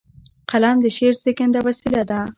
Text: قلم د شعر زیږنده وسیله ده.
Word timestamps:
قلم 0.51 0.77
د 0.81 0.85
شعر 0.97 1.13
زیږنده 1.23 1.59
وسیله 1.67 2.01
ده. 2.09 2.19